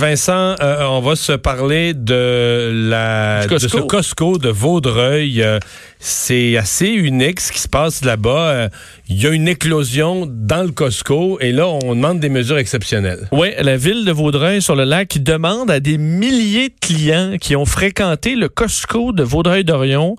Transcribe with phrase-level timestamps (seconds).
[0.00, 3.76] Vincent, euh, on va se parler de la Costco.
[3.76, 5.42] de ce Costco de Vaudreuil.
[5.42, 5.58] Euh,
[5.98, 8.70] c'est assez unique ce qui se passe là-bas.
[9.12, 13.26] Il y a une éclosion dans le Costco et là, on demande des mesures exceptionnelles.
[13.32, 17.32] Oui, la ville de Vaudreuil sur le lac qui demande à des milliers de clients
[17.40, 20.14] qui ont fréquenté le Costco de Vaudreuil-Dorion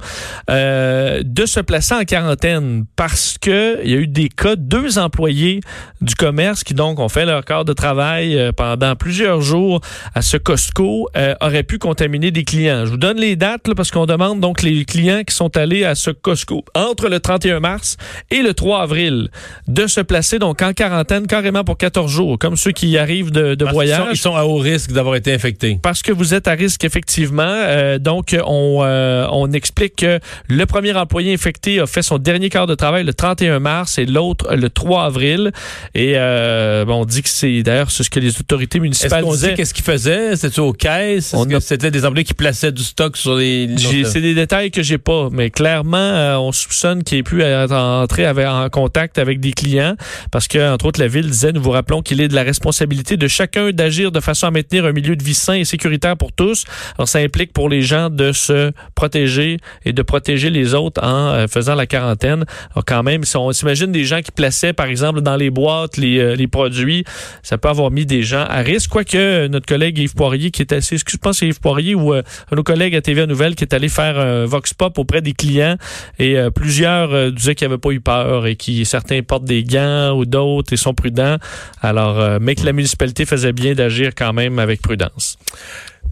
[0.50, 5.00] euh, de se placer en quarantaine parce que il y a eu des cas, deux
[5.00, 5.62] employés
[6.02, 9.80] du commerce qui donc ont fait leur quart de travail euh, pendant plusieurs jours
[10.16, 12.86] à ce Costco euh, auraient pu contaminer des clients.
[12.86, 15.86] Je vous donne les dates là, parce qu'on demande donc les clients qui sont allés
[15.86, 17.96] à ce Costco entre le 31 mars
[18.30, 19.30] et le 3 avril
[19.68, 23.56] de se placer donc en quarantaine carrément pour 14 jours, comme ceux qui arrivent de,
[23.72, 24.00] voyage.
[24.00, 25.80] sont- Ils sont, à haut risque d'avoir été infectés.
[25.82, 27.44] Parce que vous êtes à risque, effectivement.
[27.46, 32.50] Euh, donc, on, euh, on explique que le premier employé infecté a fait son dernier
[32.50, 35.52] quart de travail le 31 mars et l'autre le 3 avril.
[35.96, 39.34] Et euh, bon, on dit que c'est d'ailleurs ce que les autorités Est-ce municipales qu'on
[39.34, 40.36] dit qu'est-ce qu'ils faisaient?
[40.36, 41.34] C'était aux caisses?
[41.34, 43.68] Est-ce a- c'était des employés qui plaçaient du stock sur les...
[44.06, 47.74] C'est des détails que j'ai pas, mais clairement, euh, on soupçonne qu'il ait pu être
[47.74, 49.96] entré avec- en contact avec des clients
[50.32, 53.18] parce que, entre autres, la ville disait, nous vous rappelons qu'il est de la responsabilité
[53.18, 56.32] de chacun d'agir de façon à maintenir un milieu de vie sain et sécuritaire pour
[56.32, 56.64] tous.
[56.98, 61.28] Alors, ça implique pour les gens de se protéger et de protéger les autres en
[61.34, 62.46] euh, faisant la quarantaine.
[62.72, 65.98] Alors, quand même, si on s'imagine des gens qui plaçaient, par exemple, dans les boîtes
[65.98, 67.04] les, euh, les produits,
[67.44, 68.90] ça peut avoir mis des gens à risque.
[68.90, 72.14] Quoique, euh, notre collègue Yves Poirier, qui est assez, je pense c'est Yves Poirier ou
[72.14, 75.34] euh, nos collègues à TVA Nouvelle qui est allé faire un Vox Pop auprès des
[75.34, 75.76] clients
[76.20, 79.64] et euh, plusieurs euh, disaient qu'ils n'avaient pas eu peur et qui certains portent des
[79.64, 81.38] gants ou d'autres et sont prudents.
[81.82, 85.38] Alors, euh, mais que la municipalité faisait bien d'agir quand même avec prudence.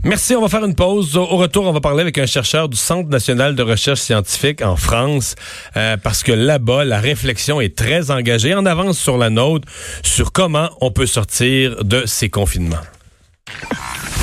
[0.03, 1.15] Merci, on va faire une pause.
[1.15, 4.75] Au retour, on va parler avec un chercheur du Centre national de recherche scientifique en
[4.75, 5.35] France,
[5.77, 9.67] euh, parce que là-bas, la réflexion est très engagée, en avance sur la nôtre,
[10.03, 12.77] sur comment on peut sortir de ces confinements.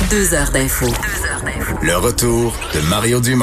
[0.09, 0.87] Deux heures d'info.
[1.81, 3.35] Le retour de Mario Dumont.